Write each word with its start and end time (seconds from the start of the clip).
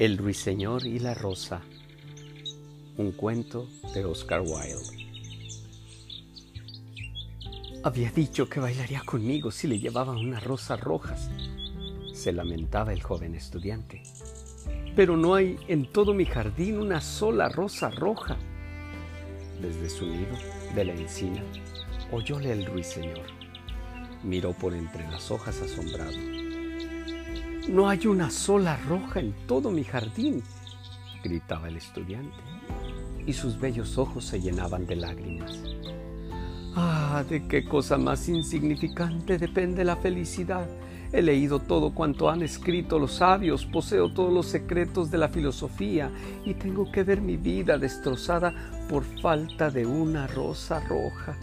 El 0.00 0.16
ruiseñor 0.16 0.86
y 0.86 0.98
la 0.98 1.12
rosa. 1.12 1.60
Un 2.96 3.12
cuento 3.12 3.68
de 3.92 4.02
Oscar 4.06 4.40
Wilde. 4.40 5.06
Había 7.84 8.10
dicho 8.10 8.48
que 8.48 8.60
bailaría 8.60 9.02
conmigo 9.04 9.50
si 9.50 9.66
le 9.66 9.78
llevaba 9.78 10.12
unas 10.12 10.42
rosas 10.42 10.80
rojas, 10.80 11.28
se 12.14 12.32
lamentaba 12.32 12.94
el 12.94 13.02
joven 13.02 13.34
estudiante. 13.34 14.02
Pero 14.96 15.18
no 15.18 15.34
hay 15.34 15.58
en 15.68 15.84
todo 15.92 16.14
mi 16.14 16.24
jardín 16.24 16.78
una 16.78 17.02
sola 17.02 17.50
rosa 17.50 17.90
roja. 17.90 18.38
Desde 19.60 19.90
su 19.90 20.06
nido 20.06 20.34
de 20.74 20.84
la 20.86 20.94
encina 20.94 21.44
oyóle 22.10 22.52
el 22.52 22.64
ruiseñor. 22.64 23.26
Miró 24.22 24.54
por 24.54 24.72
entre 24.72 25.06
las 25.10 25.30
hojas 25.30 25.60
asombrado 25.60 26.49
no 27.68 27.88
hay 27.88 28.06
una 28.06 28.30
sola 28.30 28.76
roja 28.88 29.20
en 29.20 29.34
todo 29.46 29.70
mi 29.70 29.84
jardín, 29.84 30.42
gritaba 31.22 31.68
el 31.68 31.76
estudiante, 31.76 32.36
y 33.26 33.32
sus 33.32 33.60
bellos 33.60 33.98
ojos 33.98 34.24
se 34.24 34.40
llenaban 34.40 34.86
de 34.86 34.96
lágrimas. 34.96 35.62
Ah, 36.74 37.24
de 37.28 37.46
qué 37.46 37.64
cosa 37.64 37.98
más 37.98 38.28
insignificante 38.28 39.38
depende 39.38 39.84
la 39.84 39.96
felicidad. 39.96 40.68
He 41.12 41.22
leído 41.22 41.58
todo 41.58 41.92
cuanto 41.92 42.30
han 42.30 42.42
escrito 42.42 42.98
los 43.00 43.14
sabios, 43.14 43.66
poseo 43.66 44.12
todos 44.12 44.32
los 44.32 44.46
secretos 44.46 45.10
de 45.10 45.18
la 45.18 45.28
filosofía 45.28 46.10
y 46.44 46.54
tengo 46.54 46.90
que 46.92 47.02
ver 47.02 47.20
mi 47.20 47.36
vida 47.36 47.78
destrozada 47.78 48.54
por 48.88 49.02
falta 49.20 49.70
de 49.70 49.84
una 49.84 50.28
rosa 50.28 50.78
roja. 50.88 51.36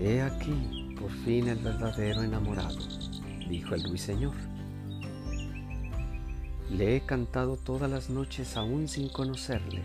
He 0.00 0.20
aquí 0.20 0.75
por 0.96 1.10
fin 1.10 1.48
el 1.48 1.58
verdadero 1.58 2.22
enamorado, 2.22 2.78
dijo 3.48 3.74
el 3.74 3.84
ruiseñor. 3.84 4.34
Le 6.70 6.96
he 6.96 7.00
cantado 7.02 7.56
todas 7.56 7.90
las 7.90 8.10
noches 8.10 8.56
aún 8.56 8.88
sin 8.88 9.08
conocerle. 9.08 9.82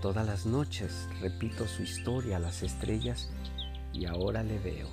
Todas 0.00 0.26
las 0.26 0.46
noches 0.46 1.08
repito 1.20 1.66
su 1.66 1.82
historia 1.82 2.36
a 2.36 2.40
las 2.40 2.62
estrellas 2.62 3.30
y 3.92 4.04
ahora 4.04 4.44
le 4.44 4.58
veo. 4.58 4.88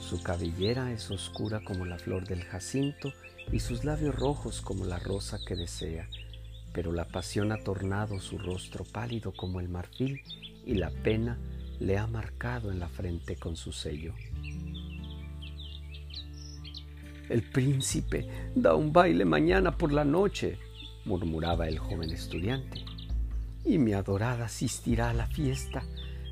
Su 0.00 0.22
cabellera 0.22 0.92
es 0.92 1.10
oscura 1.10 1.62
como 1.64 1.84
la 1.84 1.98
flor 1.98 2.26
del 2.26 2.44
jacinto 2.44 3.12
y 3.52 3.60
sus 3.60 3.84
labios 3.84 4.14
rojos 4.14 4.60
como 4.60 4.84
la 4.84 4.98
rosa 4.98 5.38
que 5.44 5.56
desea, 5.56 6.08
pero 6.72 6.92
la 6.92 7.08
pasión 7.08 7.52
ha 7.52 7.58
tornado 7.58 8.20
su 8.20 8.38
rostro 8.38 8.84
pálido 8.84 9.32
como 9.32 9.60
el 9.60 9.68
marfil 9.68 10.22
y 10.64 10.74
la 10.74 10.90
pena 10.90 11.38
le 11.80 11.98
ha 11.98 12.06
marcado 12.06 12.70
en 12.70 12.78
la 12.78 12.88
frente 12.88 13.36
con 13.36 13.56
su 13.56 13.72
sello. 13.72 14.14
El 17.28 17.42
príncipe 17.42 18.28
da 18.54 18.74
un 18.74 18.92
baile 18.92 19.24
mañana 19.24 19.76
por 19.76 19.92
la 19.92 20.04
noche, 20.04 20.58
murmuraba 21.04 21.66
el 21.68 21.78
joven 21.78 22.10
estudiante, 22.10 22.84
y 23.64 23.78
mi 23.78 23.94
adorada 23.94 24.44
asistirá 24.44 25.10
a 25.10 25.14
la 25.14 25.26
fiesta. 25.26 25.82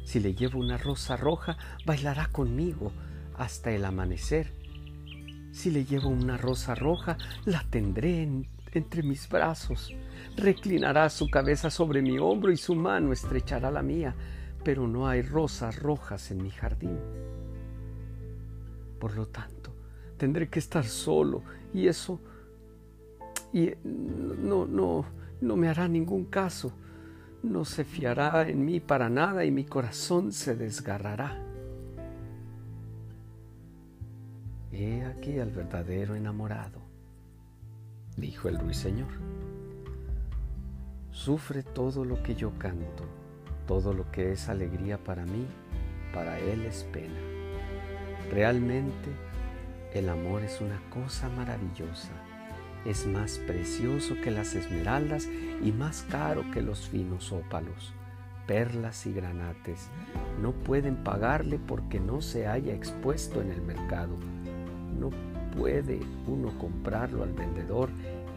Si 0.04 0.20
le 0.20 0.34
llevo 0.34 0.60
una 0.60 0.78
rosa 0.78 1.16
roja, 1.16 1.56
bailará 1.84 2.28
conmigo 2.28 2.92
hasta 3.36 3.72
el 3.72 3.84
amanecer. 3.84 4.52
Si 5.52 5.70
le 5.70 5.84
llevo 5.84 6.10
una 6.10 6.36
rosa 6.36 6.74
roja, 6.74 7.16
la 7.44 7.64
tendré 7.70 8.28
entre 8.72 9.02
mis 9.02 9.28
brazos. 9.28 9.92
Reclinará 10.36 11.10
su 11.10 11.28
cabeza 11.28 11.70
sobre 11.70 12.02
mi 12.02 12.18
hombro 12.18 12.52
y 12.52 12.56
su 12.56 12.74
mano 12.74 13.12
estrechará 13.12 13.70
la 13.70 13.82
mía 13.82 14.14
pero 14.64 14.88
no 14.88 15.06
hay 15.06 15.22
rosas 15.22 15.78
rojas 15.78 16.30
en 16.30 16.42
mi 16.42 16.50
jardín. 16.50 16.98
Por 18.98 19.14
lo 19.14 19.26
tanto, 19.26 19.74
tendré 20.16 20.48
que 20.48 20.58
estar 20.58 20.84
solo 20.84 21.42
y 21.74 21.86
eso 21.86 22.18
y 23.52 23.70
no 23.84 24.66
no 24.66 25.04
no 25.40 25.56
me 25.56 25.68
hará 25.68 25.86
ningún 25.86 26.24
caso. 26.24 26.72
No 27.42 27.66
se 27.66 27.84
fiará 27.84 28.48
en 28.48 28.64
mí 28.64 28.80
para 28.80 29.10
nada 29.10 29.44
y 29.44 29.50
mi 29.50 29.64
corazón 29.64 30.32
se 30.32 30.56
desgarrará. 30.56 31.38
He 34.72 35.04
aquí 35.04 35.38
al 35.38 35.50
verdadero 35.50 36.16
enamorado, 36.16 36.80
dijo 38.16 38.48
el 38.48 38.58
ruiseñor. 38.58 39.12
Sufre 41.10 41.62
todo 41.62 42.04
lo 42.04 42.22
que 42.22 42.34
yo 42.34 42.58
canto 42.58 43.23
todo 43.66 43.92
lo 43.92 44.10
que 44.10 44.32
es 44.32 44.48
alegría 44.48 44.98
para 44.98 45.24
mí, 45.24 45.46
para 46.12 46.38
Él 46.38 46.64
es 46.64 46.84
pena. 46.84 47.20
Realmente 48.30 49.10
el 49.92 50.08
amor 50.08 50.42
es 50.42 50.60
una 50.60 50.80
cosa 50.90 51.28
maravillosa. 51.28 52.10
Es 52.84 53.06
más 53.06 53.38
precioso 53.38 54.14
que 54.22 54.30
las 54.30 54.54
esmeraldas 54.54 55.28
y 55.62 55.72
más 55.72 56.02
caro 56.10 56.44
que 56.52 56.62
los 56.62 56.88
finos 56.88 57.32
ópalos. 57.32 57.94
Perlas 58.46 59.06
y 59.06 59.12
granates 59.12 59.88
no 60.42 60.52
pueden 60.52 60.96
pagarle 60.96 61.58
porque 61.58 61.98
no 61.98 62.20
se 62.20 62.46
haya 62.46 62.74
expuesto 62.74 63.40
en 63.40 63.50
el 63.52 63.62
mercado. 63.62 64.16
No 64.98 65.10
puede 65.56 66.00
uno 66.26 66.52
comprarlo 66.58 67.22
al 67.22 67.32
vendedor 67.32 67.88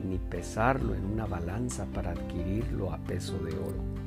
ni 0.08 0.18
pesarlo 0.18 0.96
en 0.96 1.04
una 1.04 1.26
balanza 1.26 1.86
para 1.94 2.12
adquirirlo 2.12 2.94
a 2.94 2.98
peso 3.00 3.38
de 3.40 3.54
oro. 3.54 4.07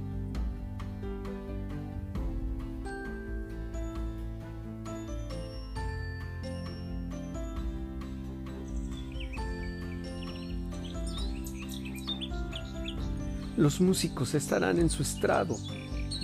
Los 13.61 13.79
músicos 13.79 14.33
estarán 14.33 14.79
en 14.79 14.89
su 14.89 15.03
estrado, 15.03 15.55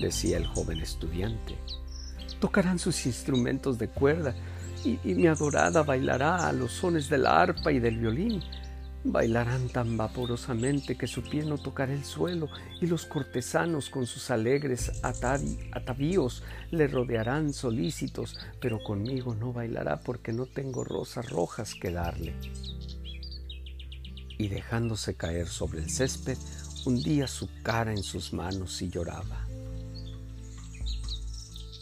decía 0.00 0.38
el 0.38 0.46
joven 0.46 0.80
estudiante. 0.80 1.54
Tocarán 2.40 2.78
sus 2.78 3.04
instrumentos 3.04 3.76
de 3.76 3.88
cuerda 3.88 4.34
y, 4.82 4.96
mi 5.04 5.26
adorada 5.26 5.82
bailará 5.82 6.48
a 6.48 6.52
los 6.54 6.72
sones 6.72 7.10
de 7.10 7.18
la 7.18 7.38
arpa 7.38 7.72
y 7.72 7.78
del 7.78 7.98
violín. 7.98 8.42
Bailarán 9.04 9.68
tan 9.68 9.98
vaporosamente 9.98 10.96
que 10.96 11.06
su 11.06 11.22
pie 11.22 11.44
no 11.44 11.58
tocará 11.58 11.92
el 11.92 12.06
suelo 12.06 12.48
y 12.80 12.86
los 12.86 13.04
cortesanos 13.04 13.90
con 13.90 14.06
sus 14.06 14.30
alegres 14.30 14.92
atavíos 15.02 16.42
le 16.70 16.88
rodearán 16.88 17.52
solícitos, 17.52 18.38
pero 18.62 18.82
conmigo 18.82 19.34
no 19.34 19.52
bailará 19.52 20.00
porque 20.00 20.32
no 20.32 20.46
tengo 20.46 20.84
rosas 20.84 21.28
rojas 21.28 21.74
que 21.74 21.90
darle. 21.90 22.34
Y 24.38 24.48
dejándose 24.48 25.16
caer 25.16 25.48
sobre 25.48 25.80
el 25.80 25.90
césped, 25.90 26.38
hundía 26.86 27.26
su 27.26 27.48
cara 27.64 27.90
en 27.90 28.02
sus 28.02 28.32
manos 28.32 28.80
y 28.80 28.88
lloraba. 28.88 29.46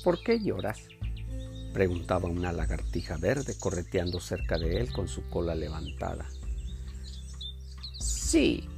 ¿Por 0.02 0.22
qué 0.22 0.40
lloras? 0.40 0.78
preguntaba 1.74 2.28
una 2.28 2.52
lagartija 2.52 3.16
verde 3.16 3.54
correteando 3.58 4.20
cerca 4.20 4.58
de 4.58 4.78
él 4.78 4.92
con 4.92 5.08
su 5.08 5.28
cola 5.28 5.54
levantada. 5.54 6.26
Sí, 7.98 8.68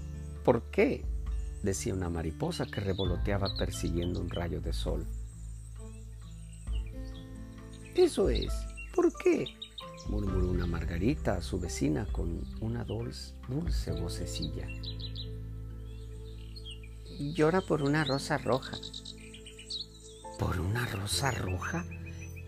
¿por 0.44 0.70
qué? 0.70 1.04
decía 1.62 1.94
una 1.94 2.08
mariposa 2.08 2.66
que 2.66 2.80
revoloteaba 2.80 3.56
persiguiendo 3.56 4.20
un 4.20 4.30
rayo 4.30 4.60
de 4.60 4.72
sol. 4.72 5.06
Eso 7.94 8.28
es, 8.30 8.52
¿por 8.94 9.12
qué? 9.16 9.46
murmuró 10.08 10.50
una 10.50 10.66
margarita 10.66 11.34
a 11.34 11.42
su 11.42 11.58
vecina 11.58 12.06
con 12.12 12.42
una 12.60 12.84
dulce, 12.84 13.34
dulce 13.48 13.92
vocecilla 13.92 14.68
llora 17.18 17.60
por 17.60 17.82
una 17.82 18.04
rosa 18.04 18.38
roja. 18.38 18.76
¿Por 20.38 20.60
una 20.60 20.86
rosa 20.86 21.30
roja? 21.30 21.84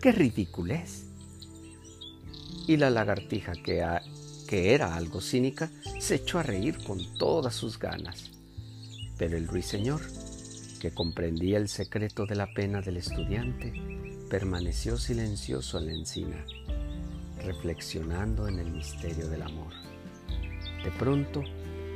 ¡Qué 0.01 0.11
ridiculez! 0.11 1.05
Y 2.67 2.77
la 2.77 2.89
lagartija, 2.89 3.53
que, 3.53 3.85
que 4.47 4.73
era 4.73 4.95
algo 4.95 5.21
cínica, 5.21 5.71
se 5.99 6.15
echó 6.15 6.39
a 6.39 6.43
reír 6.43 6.77
con 6.83 6.99
todas 7.17 7.55
sus 7.55 7.79
ganas. 7.79 8.31
Pero 9.17 9.37
el 9.37 9.47
ruiseñor, 9.47 10.01
que 10.79 10.91
comprendía 10.91 11.57
el 11.57 11.67
secreto 11.67 12.25
de 12.25 12.35
la 12.35 12.53
pena 12.53 12.81
del 12.81 12.97
estudiante, 12.97 13.73
permaneció 14.29 14.97
silencioso 14.97 15.79
en 15.79 15.85
la 15.87 15.93
encina, 15.93 16.45
reflexionando 17.43 18.47
en 18.47 18.59
el 18.59 18.71
misterio 18.71 19.27
del 19.27 19.41
amor. 19.41 19.73
De 20.83 20.91
pronto, 20.91 21.43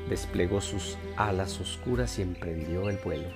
Desplegó 0.10 0.62
sus 0.62 0.98
alas 1.18 1.60
oscuras 1.60 2.20
y 2.20 2.22
emprendió 2.22 2.90
el 2.90 2.98
vuelo. 2.98 3.30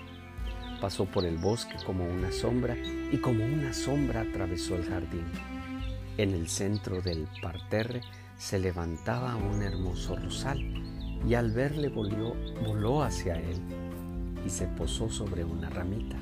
Pasó 0.82 1.06
por 1.06 1.26
el 1.26 1.38
bosque 1.38 1.76
como 1.86 2.06
una 2.06 2.32
sombra 2.32 2.76
y 3.12 3.18
como 3.18 3.44
una 3.44 3.74
sombra 3.74 4.22
atravesó 4.22 4.76
el 4.76 4.86
jardín. 4.86 5.26
En 6.18 6.34
el 6.34 6.48
centro 6.48 7.02
del 7.02 7.28
parterre 7.42 8.02
se 8.38 8.60
levantaba 8.60 9.36
un 9.36 9.64
hermoso 9.64 10.16
rosal 10.16 10.60
y 11.28 11.34
al 11.34 11.52
verle 11.52 11.90
volvió, 11.90 12.36
voló 12.64 13.02
hacia 13.02 13.36
él 13.36 13.60
y 14.46 14.50
se 14.50 14.68
posó 14.68 15.10
sobre 15.10 15.44
una 15.44 15.70
ramita. 15.70 16.18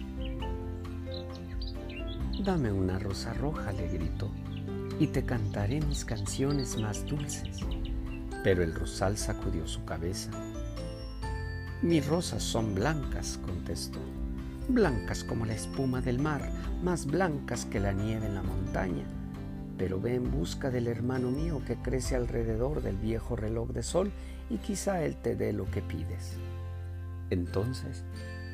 Dame 2.44 2.72
una 2.72 3.00
rosa 3.00 3.34
roja, 3.34 3.72
le 3.72 3.88
gritó. 3.88 4.30
y 4.98 5.08
te 5.08 5.26
cantaré 5.26 5.82
mis 5.82 6.06
canciones 6.06 6.78
más 6.78 7.06
dulces. 7.06 7.60
Pero 8.46 8.62
el 8.62 8.76
rosal 8.76 9.18
sacudió 9.18 9.68
su 9.68 9.84
cabeza. 9.86 10.30
Mis 11.82 12.06
rosas 12.06 12.44
son 12.44 12.76
blancas, 12.76 13.40
contestó, 13.44 13.98
blancas 14.70 15.24
como 15.24 15.48
la 15.48 15.56
espuma 15.56 16.00
del 16.00 16.20
mar, 16.20 16.52
más 16.84 17.08
blancas 17.08 17.66
que 17.66 17.80
la 17.80 17.92
nieve 17.92 18.28
en 18.28 18.36
la 18.36 18.44
montaña. 18.44 19.04
Pero 19.80 20.00
ve 20.00 20.14
en 20.14 20.30
busca 20.30 20.70
del 20.70 20.86
hermano 20.86 21.32
mío 21.32 21.64
que 21.66 21.78
crece 21.78 22.16
alrededor 22.16 22.84
del 22.84 22.98
viejo 22.98 23.36
reloj 23.36 23.72
de 23.72 23.82
sol 23.82 24.12
y 24.52 24.58
quizá 24.60 25.04
él 25.04 25.16
te 25.16 25.36
dé 25.36 25.52
lo 25.52 25.66
que 25.72 25.82
pides. 25.82 26.38
Entonces 27.32 28.04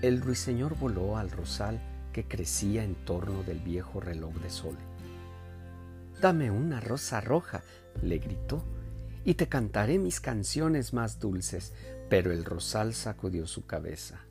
el 0.01 0.21
ruiseñor 0.21 0.79
voló 0.79 1.17
al 1.17 1.29
rosal 1.31 1.81
que 2.13 2.29
crecía 2.29 2.85
en 2.85 2.95
torno 2.95 3.44
del 3.44 3.59
viejo 3.59 3.99
reloj 3.99 4.35
de 4.35 4.51
sol. 4.51 4.77
Dame 6.21 6.49
una 6.49 6.79
rosa 6.79 7.19
roja, 7.19 7.61
le 8.01 8.19
gritó, 8.19 8.63
y 9.23 9.35
te 9.35 9.47
cantaré 9.47 10.00
mis 10.00 10.19
canciones 10.19 10.94
más 10.94 11.19
dulces, 11.19 11.73
pero 12.09 12.31
el 12.31 12.44
rosal 12.44 12.94
sacudió 12.94 13.47
su 13.47 13.65
cabeza. 13.65 14.21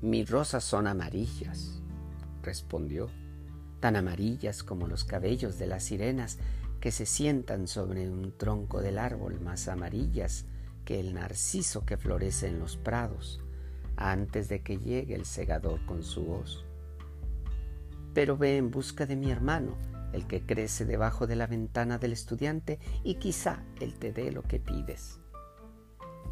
Mis 0.00 0.28
rosas 0.28 0.64
son 0.64 0.86
amarillas, 0.86 1.80
respondió, 2.42 3.08
tan 3.80 3.96
amarillas 3.96 4.62
como 4.62 4.86
los 4.86 5.04
cabellos 5.04 5.58
de 5.58 5.66
las 5.66 5.84
sirenas 5.84 6.38
que 6.80 6.92
se 6.92 7.06
sientan 7.06 7.66
sobre 7.66 8.10
un 8.10 8.36
tronco 8.36 8.82
del 8.82 8.98
árbol, 8.98 9.40
más 9.40 9.68
amarillas 9.68 10.44
que 10.84 11.00
el 11.00 11.14
narciso 11.14 11.86
que 11.86 11.96
florece 11.96 12.48
en 12.48 12.58
los 12.58 12.76
prados, 12.76 13.40
antes 13.96 14.48
de 14.48 14.62
que 14.62 14.76
llegue 14.76 15.14
el 15.14 15.24
segador 15.24 15.84
con 15.86 16.02
su 16.02 16.24
voz 16.24 16.64
pero 18.14 18.36
ve 18.38 18.56
en 18.56 18.70
busca 18.70 19.04
de 19.06 19.16
mi 19.16 19.30
hermano, 19.30 19.76
el 20.14 20.26
que 20.26 20.46
crece 20.46 20.84
debajo 20.84 21.26
de 21.26 21.36
la 21.36 21.46
ventana 21.46 21.98
del 21.98 22.12
estudiante, 22.12 22.78
y 23.02 23.16
quizá 23.16 23.64
él 23.80 23.98
te 23.98 24.12
dé 24.12 24.30
lo 24.30 24.42
que 24.42 24.60
pides. 24.60 25.20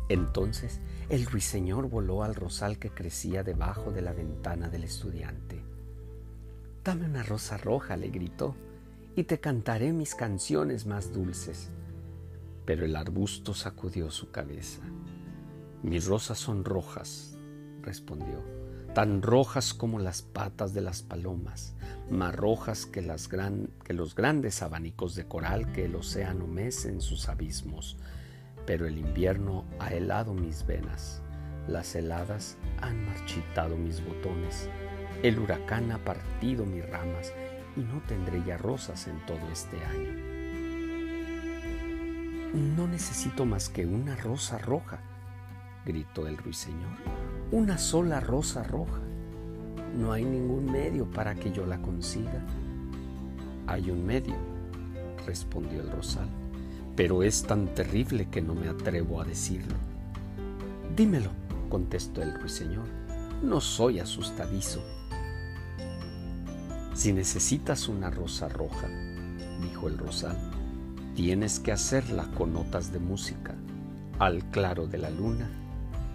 Entonces 0.09 0.81
el 1.09 1.27
ruiseñor 1.27 1.89
voló 1.89 2.23
al 2.23 2.35
rosal 2.35 2.79
que 2.79 2.91
crecía 2.91 3.43
debajo 3.43 3.91
de 3.91 4.03
la 4.03 4.13
ventana 4.13 4.69
del 4.69 4.85
estudiante. 4.85 5.65
Dame 6.85 7.07
una 7.07 7.23
rosa 7.23 7.57
roja, 7.59 7.97
le 7.97 8.09
gritó, 8.09 8.57
y 9.15 9.25
te 9.25 9.41
cantaré 9.41 9.93
mis 9.93 10.15
canciones 10.15 10.87
más 10.87 11.13
dulces. 11.13 11.71
Pero 12.65 12.85
el 12.85 12.97
arbusto 12.97 13.55
sacudió 13.55 14.11
su 14.11 14.31
cabeza. 14.31 14.83
Mis 15.83 16.07
rosas 16.07 16.39
son 16.39 16.65
rojas, 16.65 17.37
respondió 17.83 18.62
tan 18.95 19.23
rojas 19.23 19.73
como 19.73 19.99
las 19.99 20.23
patas 20.23 20.75
de 20.75 20.83
las 20.83 21.03
palomas, 21.03 21.75
más 22.11 22.35
rojas 22.35 22.85
que, 22.85 23.01
los 23.01 24.15
grandes 24.15 24.63
abanicos 24.63 25.15
de 25.15 25.27
coral 25.27 25.73
que 25.73 25.87
el 25.87 25.97
océano 25.97 26.47
mece 26.47 26.91
en 26.91 27.01
sus 27.01 27.29
abismos. 27.29 27.97
Pero 28.67 28.87
el 28.87 28.99
invierno 28.99 29.65
ha 29.79 29.93
helado 29.93 30.35
mis 30.35 30.67
venas, 30.67 31.23
las 31.69 31.95
heladas 31.95 32.59
han 32.81 33.05
marchitado 33.07 33.77
mis 33.77 34.05
botones, 34.05 34.69
el 35.23 35.39
huracán 35.39 35.91
ha 35.91 35.99
partido 35.99 36.67
mis 36.67 36.89
ramas 36.89 37.33
y 37.77 37.81
no 37.81 38.03
tendré 38.07 38.43
ya 38.45 38.59
rosas 38.59 39.07
en 39.07 39.25
todo 39.27 39.41
este 39.51 39.83
año. 39.85 40.33
No 42.55 42.87
necesito 42.87 43.47
más 43.47 43.71
que 43.71 43.87
una 43.87 44.15
rosa 44.17 44.59
roja, 44.59 45.01
gritó 45.85 46.27
el 46.27 46.37
ruiseñor 46.37 46.99
una 47.53 47.77
sola 47.77 48.19
rosa 48.19 48.63
roja. 48.63 48.99
No 49.95 50.13
hay 50.13 50.25
ningún 50.25 50.73
medio 50.73 51.05
para 51.05 51.35
que 51.35 51.53
yo 51.53 51.67
la 51.67 51.81
consiga. 51.83 52.43
Hay 53.67 53.91
un 53.91 54.07
medio, 54.07 54.35
respondió 55.27 55.83
el 55.83 55.91
rosal, 55.91 56.29
pero 56.97 57.23
es 57.23 57.43
tan 57.43 57.67
terrible 57.75 58.29
que 58.31 58.41
no 58.41 58.55
me 58.55 58.69
atrevo 58.69 59.21
a 59.21 59.25
decirlo. 59.25 59.75
Dímelo, 60.97 61.29
contestó 61.69 62.23
el 62.23 62.33
ruiseñor. 62.41 62.87
No 63.43 63.61
soy 63.61 63.99
asustadizo. 63.99 64.83
Si 66.95 67.13
necesitas 67.13 67.87
una 67.87 68.09
rosa 68.09 68.49
roja, 68.49 68.89
dijo 69.61 69.89
el 69.89 69.99
rosal, 69.99 70.39
tienes 71.15 71.61
que 71.61 71.73
hacerla 71.73 72.31
con 72.35 72.55
notas 72.55 72.93
de 72.93 72.99
música, 72.99 73.55
al 74.19 74.43
claro 74.51 74.87
de 74.87 74.99
la 74.99 75.11
luna, 75.11 75.51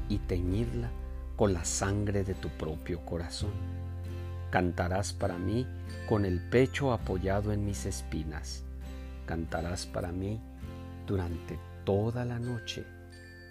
y 0.10 0.20
teñirla 0.20 0.92
con 1.36 1.54
la 1.54 1.66
sangre 1.66 2.24
de 2.24 2.34
tu 2.34 2.50
propio 2.50 3.06
corazón. 3.06 3.52
Cantarás 4.50 5.14
para 5.14 5.38
mí 5.38 5.68
con 6.08 6.26
el 6.26 6.40
pecho 6.40 6.92
apoyado 6.92 7.52
en 7.52 7.66
mis 7.66 7.86
espinas. 7.86 8.64
Cantarás 9.26 9.86
para 9.86 10.12
mí 10.12 10.42
durante 11.06 11.60
toda 11.84 12.26
la 12.26 12.40
noche 12.40 12.86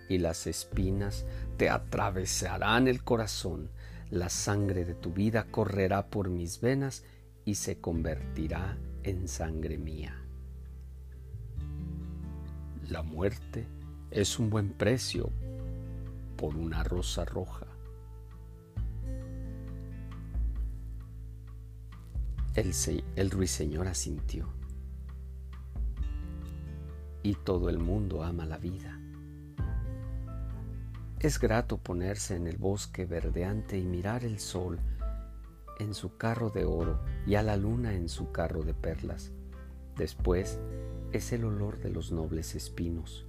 y 0.09 0.19
las 0.19 0.47
espinas 0.47 1.27
te 1.57 1.69
atravesarán 1.69 2.89
el 2.89 3.03
corazón. 3.03 3.71
La 4.11 4.29
sangre 4.29 4.85
de 4.85 4.95
tu 4.95 5.13
vida 5.13 5.47
correrá 5.51 6.07
por 6.07 6.29
mis 6.29 6.61
venas 6.61 7.05
y 7.45 7.57
se 7.57 7.81
convertirá 7.81 8.77
en 9.03 9.29
sangre 9.29 9.79
mía. 9.79 10.17
La 12.89 13.03
muerte 13.03 13.67
es 14.11 14.39
un 14.39 14.49
buen 14.49 14.71
precio 14.71 15.31
por 16.37 16.57
una 16.57 16.85
rosa 16.85 17.25
roja. 17.25 17.67
El, 22.57 23.31
ruiseñor 23.31 23.87
asintió. 23.87 24.49
Y 27.23 27.35
todo 27.35 27.69
el 27.69 27.79
mundo 27.79 28.23
ama 28.25 28.47
la 28.47 28.57
vida. 28.57 28.99
Es 31.21 31.39
grato 31.39 31.77
ponerse 31.77 32.35
en 32.35 32.47
el 32.47 32.57
bosque 32.57 33.05
verdeante 33.05 33.77
y 33.79 33.85
mirar 33.85 34.25
el 34.25 34.39
sol 34.39 34.79
en 35.79 35.93
su 35.93 36.17
carro 36.17 36.49
de 36.49 36.65
oro 36.65 37.05
y 37.27 37.35
a 37.35 37.43
la 37.43 37.59
luna 37.59 37.95
en 37.95 38.09
su 38.09 38.33
carro 38.33 38.63
de 38.63 38.73
perlas. 38.73 39.33
Después 39.97 40.59
es 41.13 41.33
el 41.33 41.45
olor 41.45 41.79
de 41.79 41.91
los 41.91 42.11
nobles 42.11 42.55
espinos. 42.55 43.27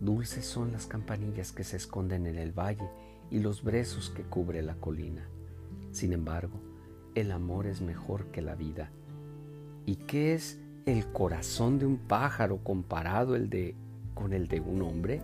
Dulces 0.00 0.44
son 0.44 0.70
las 0.72 0.86
campanillas 0.86 1.52
que 1.52 1.64
se 1.64 1.76
esconden 1.76 2.26
en 2.26 2.38
el 2.38 2.52
valle 2.52 2.88
y 3.30 3.40
los 3.40 3.62
brezos 3.62 4.10
que 4.10 4.22
cubre 4.22 4.62
la 4.62 4.74
colina. 4.74 5.28
Sin 5.90 6.12
embargo, 6.12 6.60
el 7.14 7.32
amor 7.32 7.66
es 7.66 7.80
mejor 7.80 8.26
que 8.26 8.40
la 8.40 8.54
vida. 8.54 8.90
¿Y 9.86 9.96
qué 9.96 10.34
es 10.34 10.60
el 10.86 11.10
corazón 11.12 11.78
de 11.78 11.86
un 11.86 11.98
pájaro 11.98 12.58
comparado 12.62 13.34
el 13.34 13.50
de, 13.50 13.74
con 14.14 14.32
el 14.32 14.46
de 14.46 14.60
un 14.60 14.82
hombre? 14.82 15.20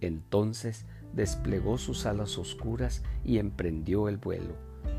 Entonces 0.00 0.86
desplegó 1.12 1.76
sus 1.76 2.06
alas 2.06 2.38
oscuras 2.38 3.02
y 3.24 3.38
emprendió 3.38 4.08
el 4.08 4.16
vuelo. 4.16 4.54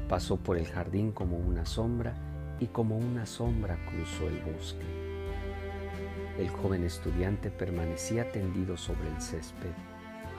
Pasó 0.07 0.37
por 0.37 0.57
el 0.57 0.67
jardín 0.67 1.11
como 1.11 1.37
una 1.37 1.65
sombra 1.65 2.13
y 2.59 2.67
como 2.67 2.97
una 2.97 3.25
sombra 3.25 3.77
cruzó 3.89 4.27
el 4.27 4.39
bosque. 4.53 5.02
El 6.37 6.49
joven 6.49 6.83
estudiante 6.83 7.51
permanecía 7.51 8.31
tendido 8.31 8.75
sobre 8.75 9.07
el 9.09 9.21
césped, 9.21 9.71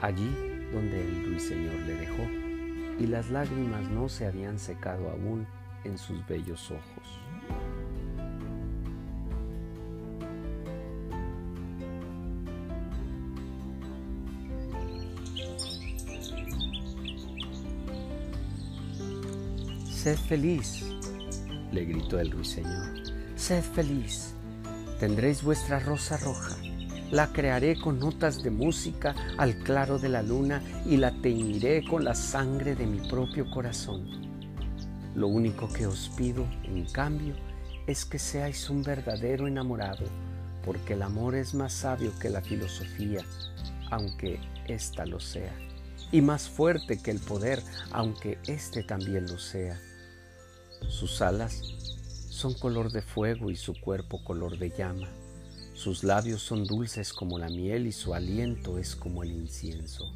allí 0.02 0.28
donde 0.72 1.00
el 1.00 1.26
ruiseñor 1.26 1.74
le 1.86 1.94
dejó 1.94 2.22
y 2.98 3.06
las 3.06 3.30
lágrimas 3.30 3.88
no 3.90 4.08
se 4.08 4.26
habían 4.26 4.58
secado 4.58 5.08
aún 5.10 5.46
en 5.84 5.98
sus 5.98 6.26
bellos 6.26 6.70
ojos. 6.70 7.20
Sed 20.04 20.18
feliz, 20.18 20.84
le 21.72 21.86
gritó 21.86 22.20
el 22.20 22.30
ruiseñor. 22.30 22.92
Sed 23.36 23.62
feliz, 23.62 24.34
tendréis 24.98 25.42
vuestra 25.42 25.78
rosa 25.78 26.16
roja 26.16 26.56
la 27.14 27.32
crearé 27.32 27.78
con 27.78 28.00
notas 28.00 28.42
de 28.42 28.50
música 28.50 29.14
al 29.38 29.56
claro 29.58 30.00
de 30.00 30.08
la 30.08 30.20
luna 30.20 30.60
y 30.84 30.96
la 30.96 31.12
teñiré 31.12 31.84
con 31.84 32.04
la 32.04 32.16
sangre 32.16 32.74
de 32.74 32.86
mi 32.86 33.08
propio 33.08 33.48
corazón. 33.50 34.04
Lo 35.14 35.28
único 35.28 35.72
que 35.72 35.86
os 35.86 36.10
pido, 36.16 36.44
en 36.64 36.84
cambio, 36.86 37.36
es 37.86 38.04
que 38.04 38.18
seáis 38.18 38.68
un 38.68 38.82
verdadero 38.82 39.46
enamorado, 39.46 40.06
porque 40.64 40.94
el 40.94 41.02
amor 41.02 41.36
es 41.36 41.54
más 41.54 41.72
sabio 41.72 42.10
que 42.18 42.30
la 42.30 42.40
filosofía, 42.40 43.20
aunque 43.92 44.40
ésta 44.66 45.06
lo 45.06 45.20
sea, 45.20 45.54
y 46.10 46.20
más 46.20 46.48
fuerte 46.48 47.00
que 47.00 47.12
el 47.12 47.20
poder, 47.20 47.62
aunque 47.92 48.38
éste 48.48 48.82
también 48.82 49.26
lo 49.26 49.38
sea. 49.38 49.78
Sus 50.88 51.22
alas 51.22 51.62
son 52.34 52.52
color 52.54 52.90
de 52.90 53.00
fuego 53.00 53.52
y 53.52 53.56
su 53.56 53.80
cuerpo 53.80 54.22
color 54.24 54.58
de 54.58 54.70
llama. 54.70 55.08
Sus 55.72 56.02
labios 56.02 56.42
son 56.42 56.66
dulces 56.66 57.12
como 57.12 57.38
la 57.38 57.48
miel 57.48 57.86
y 57.86 57.92
su 57.92 58.12
aliento 58.12 58.78
es 58.78 58.96
como 58.96 59.22
el 59.22 59.30
incienso. 59.30 60.12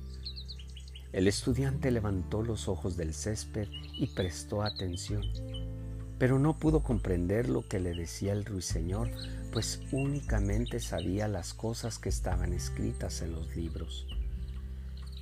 El 1.13 1.29
estudiante 1.29 1.93
levantó 1.93 2.43
los 2.43 2.67
ojos 2.69 2.97
del 2.97 3.15
césped 3.15 3.69
y 3.95 4.09
prestó 4.09 4.63
atención. 4.63 5.23
pero 6.19 6.41
no 6.41 6.59
pudo 6.59 6.83
comprender 6.83 7.49
lo 7.49 7.69
que 7.69 7.79
le 7.79 7.95
decía 7.95 8.33
el 8.33 8.45
ruiseñor, 8.45 9.09
pues 9.53 9.81
únicamente 9.93 10.81
sabía 10.81 11.29
las 11.29 11.55
cosas 11.55 12.01
que 12.01 12.09
estaban 12.09 12.53
escritas 12.53 13.23
en 13.23 13.31
los 13.31 13.55
libros. 13.55 14.09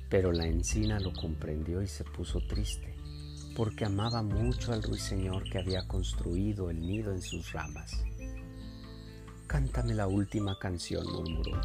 Pero 0.09 0.31
la 0.31 0.47
encina 0.47 0.99
lo 0.99 1.13
comprendió 1.13 1.83
y 1.83 1.87
se 1.87 2.03
puso 2.03 2.41
triste, 2.41 2.96
porque 3.57 3.85
amaba 3.85 4.21
mucho 4.21 4.71
al 4.71 4.83
ruiseñor 4.83 5.49
que 5.49 5.57
había 5.57 5.87
construido 5.87 6.69
el 6.69 6.79
nido 6.79 7.11
en 7.11 7.23
sus 7.23 7.53
ramas. 7.53 8.03
Cántame 9.47 9.95
la 9.95 10.05
última 10.05 10.59
canción, 10.59 11.11
murmuró. 11.11 11.59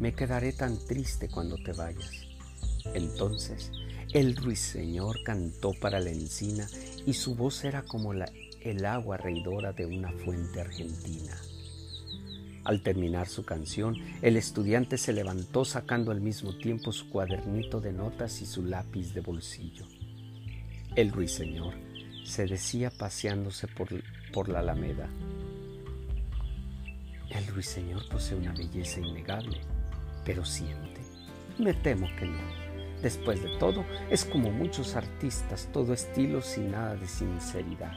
Me 0.00 0.14
quedaré 0.14 0.54
tan 0.54 0.78
triste 0.86 1.28
cuando 1.28 1.58
te 1.62 1.74
vayas. 1.74 2.10
Entonces 2.94 3.70
el 4.14 4.36
ruiseñor 4.36 5.22
cantó 5.22 5.74
para 5.74 6.00
la 6.00 6.08
encina 6.08 6.66
y 7.04 7.12
su 7.12 7.34
voz 7.34 7.62
era 7.62 7.82
como 7.82 8.14
el 8.14 8.86
agua 8.86 9.18
reidora 9.18 9.74
de 9.74 9.84
una 9.84 10.10
fuente 10.10 10.62
argentina. 10.62 11.36
Al 12.64 12.82
terminar 12.82 13.28
su 13.28 13.44
canción, 13.44 13.96
el 14.22 14.38
estudiante 14.38 14.96
se 14.96 15.12
levantó 15.12 15.66
sacando 15.66 16.10
al 16.10 16.22
mismo 16.22 16.56
tiempo 16.56 16.90
su 16.90 17.10
cuadernito 17.10 17.82
de 17.82 17.92
notas 17.92 18.40
y 18.40 18.46
su 18.46 18.64
lápiz 18.64 19.12
de 19.12 19.20
bolsillo. 19.20 19.97
El 20.98 21.12
ruiseñor 21.12 21.74
se 22.24 22.46
decía 22.46 22.90
paseándose 22.90 23.68
por, 23.68 23.88
por 24.32 24.48
la 24.48 24.58
alameda. 24.58 25.08
El 27.30 27.46
ruiseñor 27.46 28.08
posee 28.08 28.36
una 28.36 28.52
belleza 28.52 28.98
innegable, 28.98 29.60
pero 30.24 30.44
siente. 30.44 31.00
Me 31.56 31.72
temo 31.72 32.08
que 32.18 32.26
no. 32.26 32.40
Después 33.00 33.40
de 33.40 33.58
todo, 33.58 33.84
es 34.10 34.24
como 34.24 34.50
muchos 34.50 34.96
artistas, 34.96 35.68
todo 35.72 35.92
estilo 35.92 36.42
sin 36.42 36.72
nada 36.72 36.96
de 36.96 37.06
sinceridad. 37.06 37.92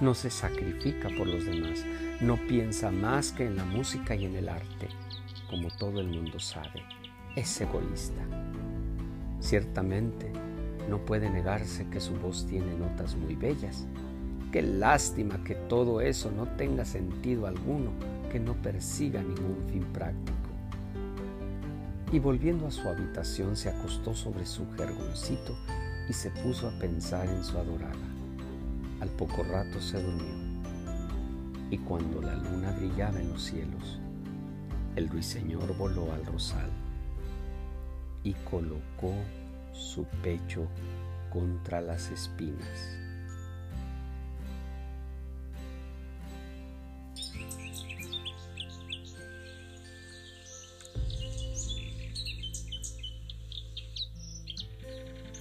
No 0.00 0.14
se 0.14 0.30
sacrifica 0.30 1.08
por 1.18 1.26
los 1.26 1.46
demás, 1.46 1.84
no 2.20 2.36
piensa 2.46 2.92
más 2.92 3.32
que 3.32 3.44
en 3.44 3.56
la 3.56 3.64
música 3.64 4.14
y 4.14 4.24
en 4.24 4.36
el 4.36 4.48
arte. 4.48 4.86
Como 5.50 5.68
todo 5.76 5.98
el 5.98 6.06
mundo 6.06 6.38
sabe, 6.38 6.84
es 7.34 7.60
egoísta. 7.60 8.24
Ciertamente, 9.40 10.30
no 10.88 10.98
puede 10.98 11.30
negarse 11.30 11.86
que 11.88 12.00
su 12.00 12.14
voz 12.14 12.46
tiene 12.46 12.74
notas 12.74 13.16
muy 13.16 13.34
bellas. 13.34 13.86
Qué 14.52 14.62
lástima 14.62 15.42
que 15.44 15.54
todo 15.54 16.00
eso 16.00 16.30
no 16.30 16.46
tenga 16.56 16.84
sentido 16.84 17.46
alguno, 17.46 17.90
que 18.30 18.40
no 18.40 18.54
persiga 18.54 19.22
ningún 19.22 19.64
fin 19.70 19.82
práctico 19.92 20.46
y 22.12 22.18
volviendo 22.18 22.66
a 22.66 22.70
su 22.70 22.88
habitación 22.88 23.56
se 23.56 23.68
acostó 23.68 24.14
sobre 24.14 24.46
su 24.46 24.64
jergoncito 24.76 25.56
y 26.08 26.12
se 26.12 26.30
puso 26.30 26.68
a 26.68 26.78
pensar 26.78 27.26
en 27.28 27.42
su 27.42 27.58
adorada. 27.58 27.94
Al 29.00 29.08
poco 29.10 29.42
rato 29.42 29.80
se 29.80 30.00
durmió 30.00 30.46
y 31.70 31.78
cuando 31.78 32.22
la 32.22 32.36
luna 32.36 32.70
brillaba 32.78 33.20
en 33.20 33.30
los 33.30 33.42
cielos, 33.42 33.98
el 34.94 35.08
ruiseñor 35.08 35.76
voló 35.76 36.12
al 36.12 36.24
rosal 36.24 36.70
y 38.22 38.34
colocó 38.48 39.12
su 39.76 40.04
pecho 40.22 40.66
contra 41.30 41.80
las 41.80 42.10
espinas. 42.10 43.06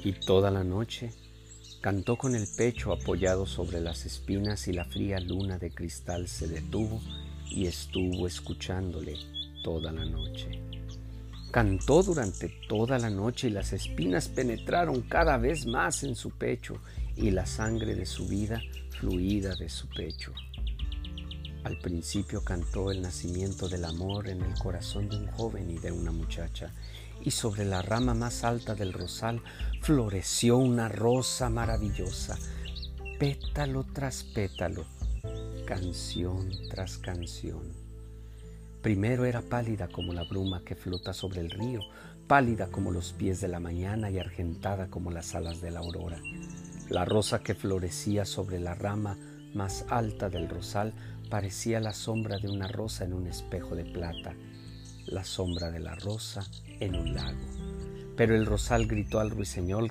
y 0.06 0.13
toda 0.13 0.51
la 0.51 0.63
noche 0.63 1.12
cantó 1.82 2.15
con 2.15 2.36
el 2.36 2.48
pecho 2.56 2.94
apoyado 2.94 3.48
sobre 3.48 3.82
las 3.82 4.06
espinas 4.06 4.68
y 4.68 4.74
la 4.74 4.86
fría 4.86 5.20
luna 5.20 5.58
de 5.58 5.72
cristal 5.72 6.27
se 6.27 6.48
detuvo 6.48 7.01
y 7.50 7.65
estuvo 7.65 8.27
escuchándole 8.27 9.15
toda 9.63 9.92
la 9.92 10.06
noche. 10.06 10.75
Cantó 11.56 12.04
durante 12.04 12.50
toda 12.68 13.00
la 13.00 13.10
noche 13.10 13.48
y 13.48 13.50
las 13.50 13.72
espinas 13.72 14.28
penetraron 14.28 15.04
cada 15.04 15.38
vez 15.38 15.66
más 15.66 16.04
en 16.04 16.14
su 16.14 16.32
pecho 16.32 16.82
y 17.16 17.32
la 17.32 17.46
sangre 17.46 17.96
de 17.96 18.06
su 18.06 18.28
vida 18.28 18.62
fluida 19.00 19.56
de 19.56 19.70
su 19.70 19.88
pecho. 19.88 20.34
Al 21.64 21.80
principio 21.80 22.44
cantó 22.44 22.92
el 22.92 23.02
nacimiento 23.02 23.70
del 23.70 23.86
amor 23.86 24.28
en 24.28 24.42
el 24.42 24.54
corazón 24.56 25.08
de 25.08 25.16
un 25.16 25.28
joven 25.28 25.72
y 25.72 25.78
de 25.78 25.94
una 25.94 26.12
muchacha 26.12 26.74
y 27.24 27.32
sobre 27.32 27.64
la 27.64 27.82
rama 27.82 28.14
más 28.14 28.44
alta 28.44 28.76
del 28.76 28.92
rosal 28.92 29.42
floreció 29.80 30.58
una 30.58 30.90
rosa 30.90 31.50
maravillosa, 31.50 32.38
pétalo 33.18 33.86
tras 33.94 34.26
pétalo, 34.26 34.84
canción 35.66 36.50
tras 36.70 36.98
canción. 36.98 37.85
Primero 38.86 39.25
era 39.25 39.42
pálida 39.42 39.88
como 39.88 40.13
la 40.13 40.25
bruma 40.25 40.62
que 40.63 40.75
flota 40.75 41.12
sobre 41.12 41.42
el 41.42 41.50
río, 41.50 41.80
pálida 42.27 42.68
como 42.68 42.92
los 42.92 43.13
pies 43.13 43.42
de 43.42 43.48
la 43.48 43.60
mañana 43.60 44.12
y 44.12 44.20
argentada 44.20 44.92
como 44.92 45.10
las 45.10 45.34
alas 45.34 45.60
de 45.60 45.72
la 45.72 45.80
aurora. 45.80 46.20
La 46.89 47.04
rosa 47.04 47.39
que 47.39 47.56
florecía 47.56 48.25
sobre 48.25 48.60
la 48.60 48.75
rama 48.75 49.18
más 49.56 49.88
alta 49.89 50.30
del 50.30 50.48
rosal 50.48 50.94
parecía 51.32 51.80
la 51.80 51.94
sombra 51.94 52.38
de 52.38 52.48
una 52.48 52.68
rosa 52.68 53.06
en 53.06 53.13
un 53.13 53.25
espejo 53.25 53.75
de 53.75 53.86
plata 53.86 54.36
la 55.08 55.24
sombra 55.24 55.72
de 55.72 55.80
la 55.80 55.96
rosa 55.96 56.46
en 56.80 56.94
un 56.94 57.15
lago. 57.15 57.48
Pero 58.15 58.36
el 58.36 58.46
rosal 58.46 58.86
gritó 58.86 59.20
al 59.20 59.32
ruiseñor 59.32 59.89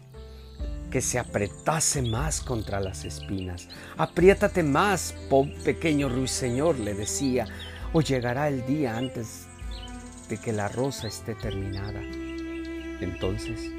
que 0.93 1.01
se 1.01 1.19
apretase 1.19 2.03
más 2.03 2.43
contra 2.43 2.79
las 2.79 3.05
espinas. 3.05 3.69
Apriétate 3.97 4.63
más, 4.63 5.17
pequeño 5.65 6.09
ruiseñor, 6.09 6.79
le 6.79 6.95
decía, 6.95 7.49
o 7.95 8.01
llegará 8.01 8.49
el 8.49 8.67
día 8.67 8.97
antes 8.97 9.47
de 10.29 10.37
que 10.37 10.53
la 10.53 10.67
rosa 10.67 11.07
esté 11.07 11.37
terminada. 11.37 12.01
Entonces 13.01 13.71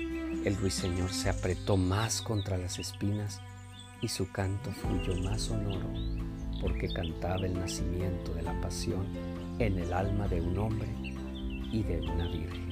el 0.45 0.55
ruiseñor 0.55 1.11
se 1.11 1.29
apretó 1.29 1.75
más 1.75 2.21
contra 2.21 2.57
las 2.57 2.79
espinas 2.79 3.41
y 4.01 4.07
su 4.07 4.31
canto 4.31 4.71
fluyó 4.71 5.21
más 5.21 5.41
sonoro 5.41 5.89
porque 6.61 6.87
cantaba 6.93 7.45
el 7.45 7.59
nacimiento 7.59 8.33
de 8.33 8.43
la 8.43 8.59
pasión 8.61 9.05
en 9.59 9.79
el 9.79 9.91
alma 9.91 10.29
de 10.29 10.39
un 10.39 10.57
hombre 10.59 10.87
y 11.71 11.83
de 11.83 11.99
una 11.99 12.27
virgen. 12.29 12.71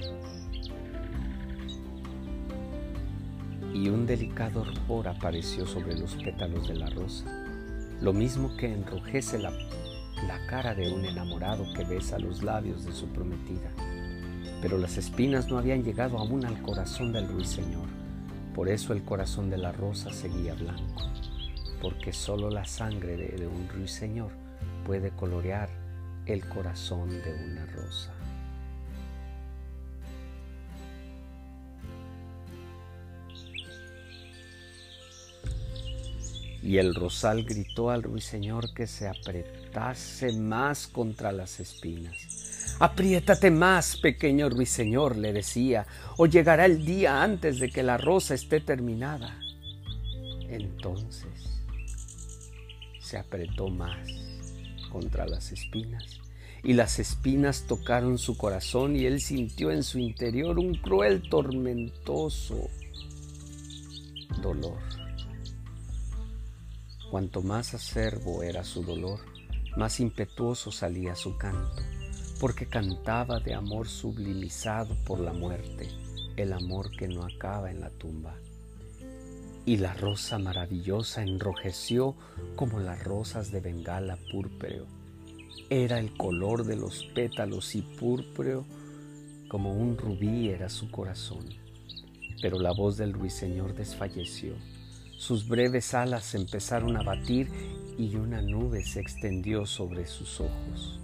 Y 3.73 3.89
un 3.89 4.05
delicado 4.05 4.61
orpor 4.61 5.09
apareció 5.09 5.65
sobre 5.65 5.99
los 5.99 6.15
pétalos 6.15 6.69
de 6.69 6.75
la 6.75 6.89
rosa, 6.89 7.25
lo 7.99 8.13
mismo 8.13 8.55
que 8.55 8.71
enrojece 8.71 9.39
la, 9.39 9.51
la 10.27 10.45
cara 10.47 10.73
de 10.73 10.91
un 10.91 11.05
enamorado 11.05 11.65
que 11.73 11.83
besa 11.83 12.19
los 12.19 12.43
labios 12.43 12.85
de 12.85 12.93
su 12.93 13.07
prometida. 13.07 13.69
Pero 14.61 14.77
las 14.77 14.97
espinas 14.97 15.49
no 15.49 15.57
habían 15.57 15.83
llegado 15.83 16.17
aún 16.17 16.45
al 16.45 16.61
corazón 16.61 17.11
del 17.11 17.27
ruiseñor, 17.27 17.87
por 18.55 18.69
eso 18.69 18.93
el 18.93 19.03
corazón 19.03 19.49
de 19.49 19.57
la 19.57 19.71
rosa 19.71 20.11
seguía 20.13 20.53
blanco, 20.53 21.03
porque 21.81 22.13
solo 22.13 22.49
la 22.49 22.65
sangre 22.65 23.17
de, 23.17 23.37
de 23.37 23.47
un 23.47 23.67
ruiseñor 23.67 24.31
puede 24.85 25.09
colorear 25.11 25.69
el 26.25 26.47
corazón 26.47 27.09
de 27.09 27.33
una 27.45 27.65
rosa. 27.65 28.12
Y 36.63 36.77
el 36.77 36.95
rosal 36.95 37.43
gritó 37.43 37.89
al 37.89 38.03
ruiseñor 38.03 38.73
que 38.73 38.87
se 38.87 39.07
apretase 39.07 40.31
más 40.31 40.87
contra 40.87 41.31
las 41.33 41.59
espinas. 41.59 42.77
Apriétate 42.79 43.51
más, 43.51 43.97
pequeño 43.97 44.49
ruiseñor, 44.49 45.17
le 45.17 45.33
decía, 45.33 45.85
o 46.17 46.25
llegará 46.25 46.65
el 46.65 46.85
día 46.85 47.21
antes 47.21 47.59
de 47.59 47.69
que 47.69 47.83
la 47.83 47.97
rosa 47.97 48.33
esté 48.33 48.61
terminada. 48.61 49.37
Entonces 50.47 51.61
se 52.99 53.17
apretó 53.17 53.67
más 53.67 54.07
contra 54.89 55.27
las 55.27 55.51
espinas 55.51 56.21
y 56.63 56.73
las 56.73 56.97
espinas 56.99 57.65
tocaron 57.67 58.17
su 58.17 58.37
corazón 58.37 58.95
y 58.95 59.05
él 59.05 59.19
sintió 59.19 59.71
en 59.71 59.83
su 59.83 59.99
interior 59.99 60.57
un 60.57 60.75
cruel, 60.75 61.21
tormentoso 61.29 62.69
dolor. 64.41 65.02
Cuanto 67.13 67.43
más 67.43 67.75
acerbo 67.75 68.41
era 68.41 68.63
su 68.63 68.83
dolor, 68.83 69.19
más 69.77 69.99
impetuoso 69.99 70.71
salía 70.71 71.13
su 71.13 71.37
canto, 71.37 71.83
porque 72.39 72.65
cantaba 72.65 73.39
de 73.39 73.53
amor 73.53 73.87
sublimizado 73.87 74.95
por 75.05 75.19
la 75.19 75.31
muerte, 75.31 75.89
el 76.37 76.51
amor 76.53 76.89
que 76.89 77.07
no 77.07 77.23
acaba 77.23 77.69
en 77.69 77.81
la 77.81 77.91
tumba. 77.91 78.33
Y 79.63 79.77
la 79.77 79.93
rosa 79.93 80.39
maravillosa 80.39 81.21
enrojeció 81.21 82.15
como 82.55 82.79
las 82.79 83.03
rosas 83.03 83.51
de 83.51 83.59
Bengala 83.59 84.17
púrpureo. 84.31 84.87
Era 85.69 85.99
el 85.99 86.17
color 86.17 86.65
de 86.65 86.77
los 86.77 87.05
pétalos 87.13 87.75
y 87.75 87.83
púrpureo 87.83 88.65
como 89.49 89.71
un 89.71 89.99
rubí 89.99 90.49
era 90.49 90.67
su 90.67 90.89
corazón. 90.89 91.45
Pero 92.41 92.57
la 92.57 92.71
voz 92.71 92.97
del 92.97 93.13
ruiseñor 93.13 93.75
desfalleció 93.75 94.55
Sus 95.25 95.47
breves 95.47 95.93
alas 95.93 96.35
empezaron 96.35 96.97
a 96.97 97.01
batir 97.01 97.47
y 97.97 98.13
una 98.17 98.41
nube 98.41 98.83
se 98.83 98.99
extendió 98.99 99.65
sobre 99.65 100.05
sus 100.05 100.41
ojos. 100.41 100.99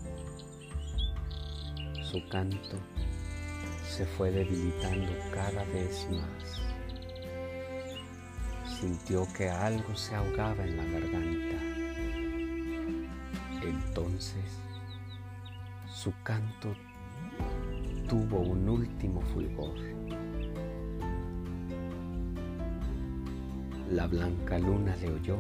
Su 2.04 2.28
canto 2.28 2.76
se 3.88 4.06
fue 4.06 4.30
debilitando 4.30 5.14
cada 5.34 5.64
vez 5.64 6.06
más. 6.12 6.62
Sintió 8.78 9.26
que 9.38 9.50
algo 9.50 9.96
se 9.96 10.14
ahogaba 10.14 10.66
en 10.66 10.76
la 10.76 10.84
garganta. 10.84 11.56
Entonces, 13.64 14.44
su 15.96 16.12
canto 16.24 16.76
tuvo 18.10 18.40
un 18.42 18.68
último 18.68 19.22
fulgor. 19.22 19.99
La 23.92 24.08
blanca 24.08 24.60
luna 24.60 24.96
le 24.98 25.10
oyó 25.10 25.38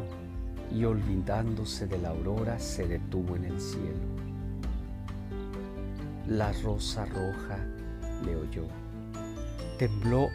y 0.71 0.83
olvidándose 0.83 1.87
de 1.87 1.97
la 1.97 2.09
aurora 2.09 2.59
se 2.59 2.87
detuvo 2.87 3.35
en 3.35 3.45
el 3.45 3.59
cielo. 3.61 4.19
La 6.27 6.51
rosa 6.63 7.05
roja 7.05 7.59
le 8.25 8.35
oyó. 8.35 8.65
Tembló 9.77 10.29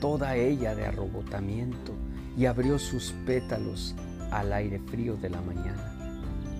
toda 0.00 0.36
ella 0.36 0.74
de 0.74 0.86
arrobotamiento 0.86 1.92
y 2.36 2.46
abrió 2.46 2.78
sus 2.78 3.12
pétalos 3.24 3.94
al 4.30 4.52
aire 4.52 4.78
frío 4.78 5.16
de 5.16 5.30
la 5.30 5.40
mañana. 5.40 5.94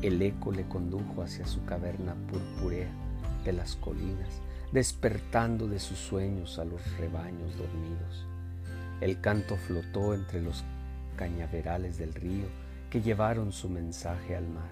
El 0.03 0.23
eco 0.23 0.53
le 0.53 0.67
condujo 0.69 1.23
hacia 1.23 1.47
su 1.47 1.65
caverna 1.65 2.15
purpúrea 2.29 2.89
de 3.45 3.53
las 3.53 3.77
colinas 3.77 4.41
despertando 4.73 5.69
de 5.69 5.79
sus 5.79 5.99
sueños 5.99 6.59
a 6.59 6.65
los 6.65 6.81
rebaños 6.99 7.57
dormidos. 7.57 8.27
El 9.01 9.21
canto 9.21 9.57
flotó 9.57 10.15
entre 10.15 10.43
los 10.43 10.65
cañaverales 11.17 11.99
del 11.99 12.15
río 12.15 12.47
que 12.91 13.03
llevaron 13.03 13.53
su 13.53 13.69
mensaje 13.69 14.37
al 14.37 14.47
mar. 14.47 14.71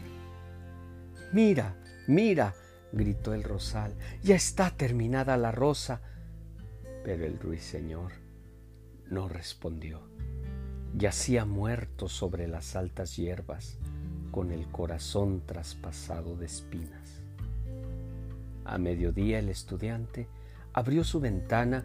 Mira, 1.33 1.75
mira, 2.07 2.55
gritó 2.93 3.35
el 3.35 3.43
rosal, 3.43 3.95
ya 4.23 4.37
está 4.37 4.71
terminada 4.71 5.37
la 5.37 5.51
rosa. 5.51 6.01
Pero 7.05 7.25
el 7.25 7.39
ruiseñor 7.39 8.13
no 9.11 9.29
respondió. 9.29 10.01
Yacía 10.97 11.45
muerto 11.45 12.09
sobre 12.09 12.47
las 12.47 12.77
altas 12.77 13.17
hierbas, 13.17 13.79
con 14.31 14.53
el 14.53 14.67
corazón 14.69 15.43
traspasado 15.45 16.37
de 16.37 16.47
espinas. 16.47 17.21
A 18.65 18.79
mediodía 18.79 19.39
el 19.39 19.49
estudiante 19.49 20.29
abrió 20.73 21.05
su 21.05 21.21
ventana 21.21 21.85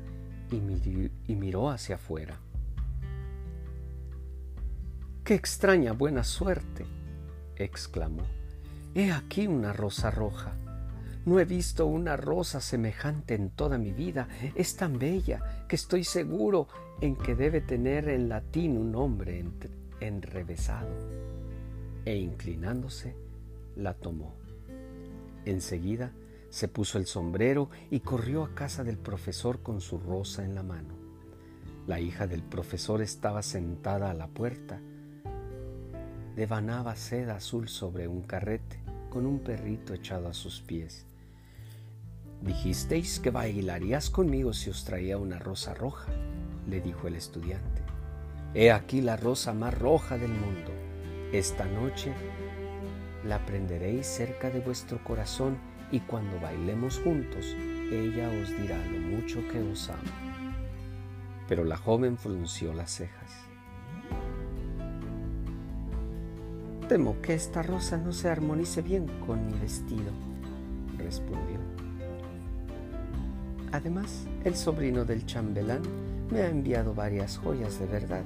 y, 0.51 1.35
miró 1.35 1.69
hacia 1.69 1.95
afuera. 1.95 2.39
¡Qué 5.29 5.35
extraña 5.35 5.91
buena 5.91 6.23
suerte! 6.23 6.87
exclamó. 7.55 8.23
He 8.95 9.11
aquí 9.11 9.45
una 9.45 9.73
rosa 9.73 10.09
roja. 10.09 10.55
No 11.23 11.39
he 11.39 11.45
visto 11.45 11.85
una 11.85 12.17
rosa 12.17 12.59
semejante 12.59 13.35
en 13.35 13.51
toda 13.51 13.77
mi 13.77 13.93
vida. 13.93 14.27
Es 14.55 14.75
tan 14.75 14.97
bella 14.97 15.65
que 15.67 15.75
estoy 15.75 16.03
seguro 16.03 16.67
en 16.99 17.15
que 17.15 17.35
debe 17.35 17.61
tener 17.61 18.09
en 18.09 18.27
latín 18.27 18.75
un 18.75 18.91
nombre 18.91 19.45
enrevesado. 19.99 20.89
E 22.05 22.15
inclinándose, 22.15 23.15
la 23.75 23.93
tomó. 23.93 24.33
Enseguida 25.45 26.11
se 26.49 26.67
puso 26.69 26.97
el 26.97 27.05
sombrero 27.05 27.69
y 27.91 27.99
corrió 27.99 28.43
a 28.43 28.55
casa 28.55 28.83
del 28.83 28.97
profesor 28.97 29.61
con 29.61 29.79
su 29.79 29.99
rosa 29.99 30.43
en 30.43 30.55
la 30.55 30.63
mano. 30.63 30.95
La 31.85 31.99
hija 31.99 32.25
del 32.25 32.41
profesor 32.41 33.03
estaba 33.03 33.43
sentada 33.43 34.09
a 34.09 34.15
la 34.15 34.25
puerta. 34.25 34.81
Devanaba 36.35 36.95
seda 36.95 37.35
azul 37.35 37.67
sobre 37.67 38.07
un 38.07 38.21
carrete 38.21 38.79
con 39.09 39.25
un 39.25 39.39
perrito 39.39 39.93
echado 39.93 40.27
a 40.27 40.33
sus 40.33 40.61
pies. 40.61 41.05
Dijisteis 42.41 43.19
que 43.19 43.31
bailarías 43.31 44.09
conmigo 44.09 44.53
si 44.53 44.69
os 44.69 44.85
traía 44.85 45.17
una 45.17 45.39
rosa 45.39 45.73
roja, 45.73 46.11
le 46.67 46.79
dijo 46.79 47.07
el 47.07 47.15
estudiante. 47.15 47.81
He 48.53 48.71
aquí 48.71 49.01
la 49.01 49.17
rosa 49.17 49.53
más 49.53 49.77
roja 49.77 50.17
del 50.17 50.31
mundo. 50.31 50.71
Esta 51.33 51.65
noche 51.65 52.13
la 53.25 53.45
prenderéis 53.45 54.07
cerca 54.07 54.49
de 54.49 54.61
vuestro 54.61 55.03
corazón 55.03 55.57
y 55.91 55.99
cuando 55.99 56.39
bailemos 56.39 56.99
juntos, 56.99 57.45
ella 57.91 58.29
os 58.41 58.49
dirá 58.57 58.77
lo 58.85 58.99
mucho 58.99 59.45
que 59.49 59.61
os 59.61 59.89
ama. 59.89 60.55
Pero 61.47 61.65
la 61.65 61.77
joven 61.77 62.17
frunció 62.17 62.73
las 62.73 62.91
cejas. 62.91 63.48
Temo 66.89 67.21
que 67.21 67.35
esta 67.35 67.61
rosa 67.61 67.97
no 67.97 68.11
se 68.11 68.29
armonice 68.29 68.81
bien 68.81 69.05
con 69.27 69.45
mi 69.45 69.53
vestido, 69.59 70.11
respondió. 70.97 71.59
Además, 73.71 74.25
el 74.43 74.55
sobrino 74.55 75.05
del 75.05 75.23
chambelán 75.27 75.83
me 76.31 76.41
ha 76.41 76.49
enviado 76.49 76.95
varias 76.95 77.37
joyas 77.37 77.79
de 77.79 77.85
verdad 77.85 78.23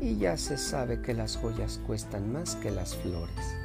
y 0.00 0.16
ya 0.16 0.36
se 0.36 0.58
sabe 0.58 1.00
que 1.00 1.14
las 1.14 1.36
joyas 1.36 1.80
cuestan 1.86 2.32
más 2.32 2.56
que 2.56 2.72
las 2.72 2.96
flores. 2.96 3.56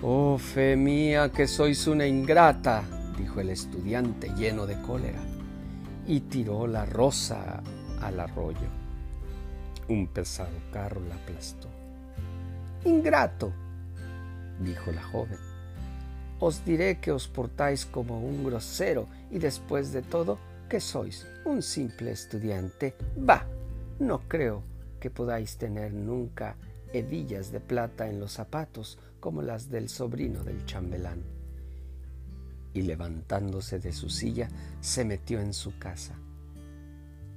Oh, 0.00 0.38
fe 0.38 0.76
mía, 0.76 1.32
que 1.32 1.48
sois 1.48 1.88
una 1.88 2.06
ingrata, 2.06 2.84
dijo 3.18 3.40
el 3.40 3.50
estudiante 3.50 4.28
lleno 4.36 4.66
de 4.66 4.80
cólera, 4.82 5.20
y 6.06 6.20
tiró 6.20 6.68
la 6.68 6.86
rosa 6.86 7.60
al 8.00 8.20
arroyo. 8.20 8.68
Un 9.88 10.06
pesado 10.06 10.56
carro 10.70 11.00
la 11.08 11.16
aplastó. 11.16 11.85
Ingrato, 12.84 13.52
dijo 14.60 14.92
la 14.92 15.02
joven, 15.02 15.38
os 16.38 16.64
diré 16.64 17.00
que 17.00 17.12
os 17.12 17.28
portáis 17.28 17.86
como 17.86 18.20
un 18.20 18.44
grosero 18.44 19.08
y 19.30 19.38
después 19.38 19.92
de 19.92 20.02
todo, 20.02 20.38
que 20.68 20.80
sois 20.80 21.26
un 21.44 21.62
simple 21.62 22.10
estudiante. 22.10 22.94
Bah, 23.16 23.46
no 23.98 24.20
creo 24.28 24.62
que 25.00 25.10
podáis 25.10 25.56
tener 25.56 25.92
nunca 25.92 26.56
hebillas 26.92 27.52
de 27.52 27.60
plata 27.60 28.08
en 28.08 28.20
los 28.20 28.32
zapatos 28.32 28.98
como 29.20 29.42
las 29.42 29.70
del 29.70 29.88
sobrino 29.88 30.44
del 30.44 30.64
chambelán. 30.66 31.22
Y 32.74 32.82
levantándose 32.82 33.78
de 33.78 33.92
su 33.92 34.10
silla, 34.10 34.48
se 34.80 35.04
metió 35.04 35.40
en 35.40 35.54
su 35.54 35.78
casa. 35.78 36.14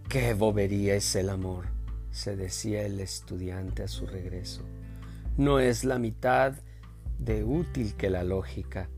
¡Qué 0.09 0.33
bobería 0.33 0.95
es 0.95 1.15
el 1.15 1.29
amor! 1.29 1.79
se 2.11 2.35
decía 2.35 2.81
el 2.85 2.99
estudiante 2.99 3.83
a 3.83 3.87
su 3.87 4.07
regreso. 4.07 4.63
No 5.39 5.61
es 5.61 5.85
la 5.85 5.99
mitad 5.99 6.51
de 7.17 7.45
útil 7.45 7.95
que 7.95 8.09
la 8.09 8.25
lógica, 8.25 8.89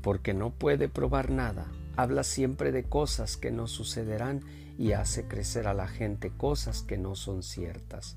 porque 0.00 0.32
no 0.32 0.54
puede 0.54 0.88
probar 0.88 1.30
nada, 1.30 1.70
habla 1.96 2.24
siempre 2.24 2.72
de 2.72 2.84
cosas 2.84 3.36
que 3.36 3.50
no 3.50 3.66
sucederán 3.66 4.40
y 4.78 4.92
hace 4.92 5.28
crecer 5.28 5.66
a 5.66 5.74
la 5.74 5.86
gente 5.86 6.30
cosas 6.30 6.80
que 6.80 6.96
no 6.96 7.14
son 7.14 7.42
ciertas 7.42 8.16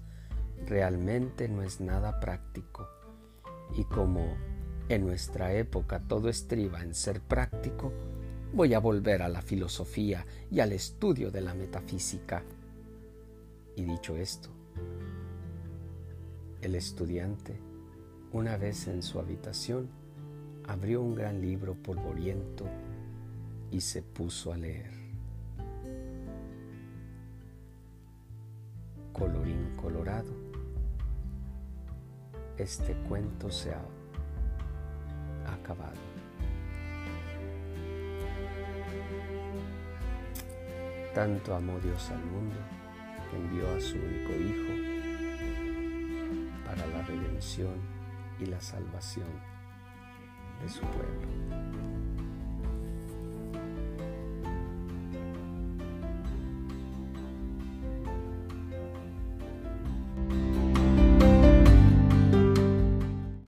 realmente 0.66 1.50
no 1.50 1.62
es 1.62 1.82
nada 1.82 2.22
práctico. 2.22 2.88
Y 3.76 3.84
como 3.84 4.38
en 4.88 5.06
nuestra 5.06 5.54
época 5.54 6.00
todo 6.08 6.30
estriba 6.30 6.82
en 6.82 6.96
ser 6.96 7.20
práctico, 7.20 7.92
voy 8.54 8.74
a 8.74 8.80
volver 8.80 9.22
a 9.22 9.28
la 9.28 9.42
filosofía 9.42 10.26
y 10.50 10.62
al 10.62 10.72
estudio 10.72 11.30
de 11.30 11.42
la 11.42 11.56
metafísica. 11.56 12.42
Y 13.76 13.84
dicho 13.84 14.16
esto, 14.16 14.50
el 16.62 16.76
estudiante, 16.76 17.60
una 18.32 18.58
vez 18.58 18.88
en 18.88 19.02
su 19.02 19.20
habitación, 19.20 19.90
abrió 20.68 21.02
un 21.02 21.16
gran 21.16 21.42
libro 21.42 21.74
polvoriento 21.76 22.66
y 23.72 23.82
se 23.82 24.02
puso 24.02 24.54
a 24.54 24.58
leer. 24.58 24.92
Colorín 29.14 29.76
colorado 29.76 30.50
este 32.60 32.94
cuento 33.08 33.50
se 33.50 33.72
ha 33.72 33.82
acabado. 35.48 35.96
Tanto 41.16 41.56
amó 41.56 41.80
Dios 41.80 42.10
al 42.12 42.24
mundo 42.26 42.56
que 43.30 43.38
envió 43.38 43.70
a 43.76 43.80
su 43.80 43.96
único 43.96 44.32
Hijo 44.34 44.89
y 48.40 48.46
la 48.46 48.60
salvación 48.60 49.30
de 50.62 50.70
su 50.70 50.82
pueblo. 50.82 51.79